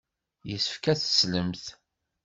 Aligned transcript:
Yessefk 0.49 0.85
ad 0.91 0.97
teslemt. 0.99 1.65